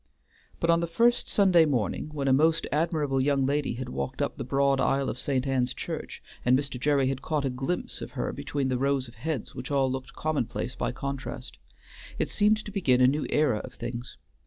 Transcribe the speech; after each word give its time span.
But 0.59 0.71
on 0.71 0.79
the 0.79 0.87
first 0.87 1.27
Sunday 1.29 1.63
morning, 1.63 2.09
when 2.11 2.27
a 2.27 2.33
most 2.33 2.65
admirable 2.71 3.21
young 3.21 3.45
lady 3.45 3.75
had 3.75 3.87
walked 3.89 4.19
up 4.19 4.35
the 4.35 4.43
broad 4.43 4.79
aisle 4.79 5.09
of 5.11 5.19
St. 5.19 5.45
Ann's 5.45 5.75
church, 5.75 6.23
and 6.43 6.57
Mr. 6.57 6.79
Gerry 6.79 7.07
had 7.07 7.21
caught 7.21 7.45
a 7.45 7.51
glimpse 7.51 8.01
of 8.01 8.13
her 8.13 8.33
between 8.33 8.69
the 8.69 8.79
rows 8.79 9.07
of 9.07 9.13
heads 9.13 9.53
which 9.53 9.69
all 9.69 9.91
looked 9.91 10.13
commonplace 10.13 10.73
by 10.73 10.91
contrast, 10.91 11.59
it 12.17 12.29
seemed 12.29 12.65
to 12.65 12.71
begin 12.71 12.99
a 12.99 13.05
new 13.05 13.27
era 13.29 13.59
of 13.59 13.75
things. 13.75 14.17